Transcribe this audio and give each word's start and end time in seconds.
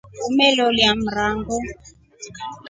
Umeloliya 0.27 0.91
mrango. 1.03 1.55